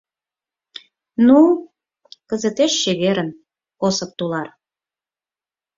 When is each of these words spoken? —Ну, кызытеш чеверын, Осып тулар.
—Ну, 1.27 1.39
кызытеш 2.29 2.73
чеверын, 2.81 3.29
Осып 3.85 4.11
тулар. 4.17 4.47